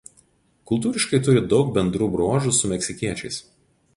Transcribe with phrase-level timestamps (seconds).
[0.69, 3.41] Kultūriškai turi daug bendrų bruožų su meksikiečiais.